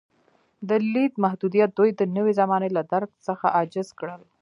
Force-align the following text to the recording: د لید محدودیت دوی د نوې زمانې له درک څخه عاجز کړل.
د 0.69 0.71
لید 0.93 1.13
محدودیت 1.23 1.69
دوی 1.73 1.89
د 1.95 2.01
نوې 2.15 2.33
زمانې 2.39 2.69
له 2.77 2.81
درک 2.91 3.09
څخه 3.27 3.45
عاجز 3.57 3.87
کړل. 3.99 4.21